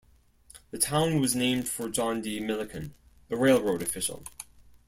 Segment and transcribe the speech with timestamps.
[0.71, 2.39] The town was named for John D.
[2.39, 2.95] Milliken,
[3.29, 4.23] a railroad official.